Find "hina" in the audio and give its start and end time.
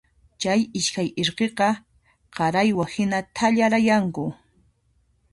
2.93-3.19